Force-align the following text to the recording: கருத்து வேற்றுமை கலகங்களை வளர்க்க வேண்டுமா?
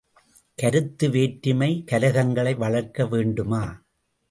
கருத்து 0.57 1.09
வேற்றுமை 1.09 1.83
கலகங்களை 1.91 2.57
வளர்க்க 2.57 3.05
வேண்டுமா? 3.05 3.63